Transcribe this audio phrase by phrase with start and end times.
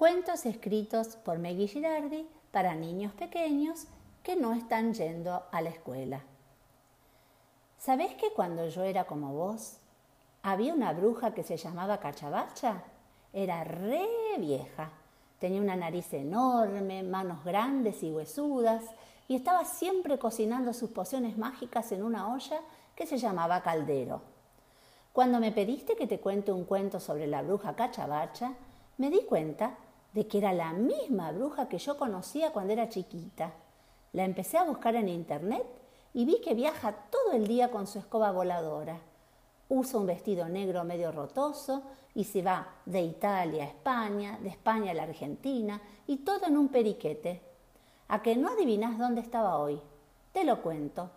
[0.00, 3.84] Cuentos escritos por Meggy Girardi para niños pequeños
[4.22, 6.22] que no están yendo a la escuela.
[7.76, 9.76] ¿Sabés que cuando yo era como vos,
[10.42, 12.82] había una bruja que se llamaba Cachabacha?
[13.34, 14.08] Era re
[14.38, 14.88] vieja.
[15.38, 18.82] Tenía una nariz enorme, manos grandes y huesudas,
[19.28, 22.62] y estaba siempre cocinando sus pociones mágicas en una olla
[22.96, 24.22] que se llamaba caldero.
[25.12, 28.54] Cuando me pediste que te cuente un cuento sobre la bruja Cachabacha,
[28.96, 29.76] me di cuenta
[30.12, 33.52] de que era la misma bruja que yo conocía cuando era chiquita.
[34.12, 35.64] La empecé a buscar en internet
[36.12, 38.98] y vi que viaja todo el día con su escoba voladora.
[39.68, 41.82] Usa un vestido negro medio rotoso
[42.14, 46.56] y se va de Italia a España, de España a la Argentina y todo en
[46.56, 47.40] un periquete.
[48.08, 49.80] ¿A que no adivinas dónde estaba hoy?
[50.32, 51.10] Te lo cuento.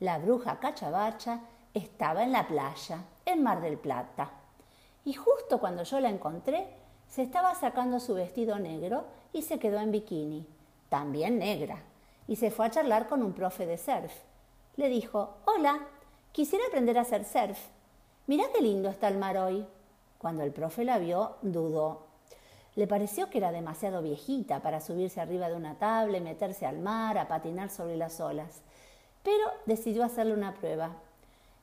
[0.00, 4.32] La bruja Cachabacha estaba en la playa, en Mar del Plata.
[5.04, 6.81] Y justo cuando yo la encontré,
[7.12, 10.46] se estaba sacando su vestido negro y se quedó en bikini,
[10.88, 11.82] también negra,
[12.26, 14.10] y se fue a charlar con un profe de surf.
[14.76, 15.80] Le dijo, hola,
[16.32, 17.58] quisiera aprender a hacer surf.
[18.26, 19.66] Mirá qué lindo está el mar hoy.
[20.16, 22.06] Cuando el profe la vio, dudó.
[22.76, 26.78] Le pareció que era demasiado viejita para subirse arriba de una tabla y meterse al
[26.78, 28.62] mar a patinar sobre las olas,
[29.22, 30.92] pero decidió hacerle una prueba.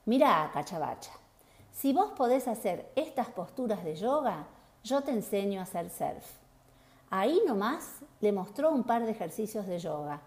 [0.06, 1.14] Mirá, cachabacha,
[1.72, 4.46] si vos podés hacer estas posturas de yoga,
[4.84, 6.26] yo te enseño a hacer surf.
[7.10, 10.22] Ahí nomás le mostró un par de ejercicios de yoga.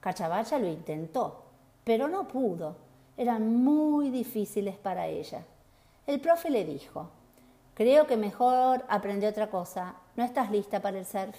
[0.00, 1.42] Cachabacha lo intentó,
[1.84, 2.76] pero no pudo.
[3.16, 5.44] Eran muy difíciles para ella.
[6.06, 7.08] El profe le dijo,
[7.74, 9.96] creo que mejor aprende otra cosa.
[10.16, 11.36] ¿No estás lista para el surf?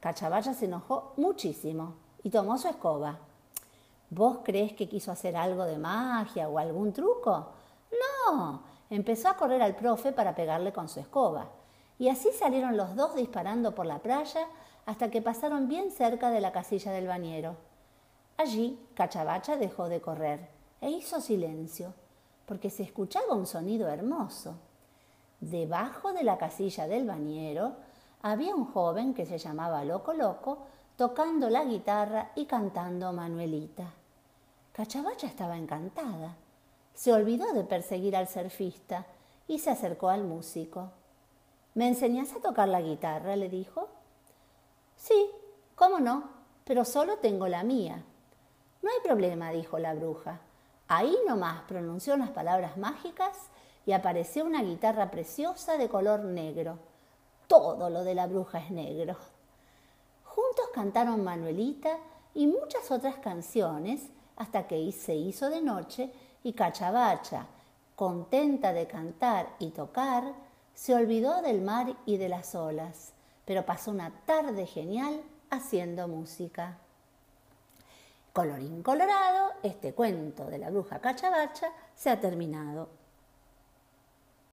[0.00, 3.18] Cachabacha se enojó muchísimo y tomó su escoba.
[4.10, 7.48] ¿Vos crees que quiso hacer algo de magia o algún truco?
[8.28, 8.62] No,
[8.94, 11.48] empezó a correr al profe para pegarle con su escoba.
[11.98, 14.46] Y así salieron los dos disparando por la playa
[14.84, 17.56] hasta que pasaron bien cerca de la casilla del bañero.
[18.36, 20.48] Allí, Cachabacha dejó de correr
[20.82, 21.94] e hizo silencio,
[22.44, 24.56] porque se escuchaba un sonido hermoso.
[25.40, 27.76] Debajo de la casilla del bañero
[28.20, 30.66] había un joven que se llamaba Loco Loco
[30.96, 33.84] tocando la guitarra y cantando Manuelita.
[34.72, 36.36] Cachabacha estaba encantada.
[36.94, 39.06] Se olvidó de perseguir al surfista
[39.48, 40.90] y se acercó al músico.
[41.74, 43.36] ¿Me enseñás a tocar la guitarra?
[43.36, 43.88] le dijo.
[44.96, 45.30] Sí,
[45.74, 46.28] cómo no,
[46.64, 48.04] pero solo tengo la mía.
[48.82, 50.40] No hay problema, dijo la bruja.
[50.88, 53.36] Ahí nomás pronunció unas palabras mágicas
[53.86, 56.78] y apareció una guitarra preciosa de color negro.
[57.46, 59.16] Todo lo de la bruja es negro.
[60.24, 61.98] Juntos cantaron Manuelita
[62.34, 67.46] y muchas otras canciones hasta que se hizo de noche y Cachabacha,
[67.96, 70.24] contenta de cantar y tocar,
[70.74, 73.12] se olvidó del mar y de las olas,
[73.44, 76.78] pero pasó una tarde genial haciendo música.
[78.32, 83.01] Colorín colorado, este cuento de la bruja Cachabacha se ha terminado.